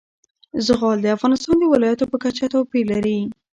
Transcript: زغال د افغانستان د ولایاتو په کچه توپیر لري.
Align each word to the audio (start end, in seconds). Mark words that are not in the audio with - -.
زغال 0.65 0.97
د 1.01 1.07
افغانستان 1.15 1.55
د 1.59 1.63
ولایاتو 1.73 2.05
په 2.11 2.17
کچه 2.23 2.45
توپیر 2.53 2.85
لري. 2.93 3.19